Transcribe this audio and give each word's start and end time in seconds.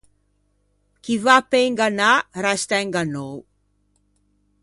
Chi 1.03 1.13
va 1.25 1.35
pe 1.49 1.57
ingannâ 1.67 2.09
resta 2.45 2.75
ingannou. 2.87 3.35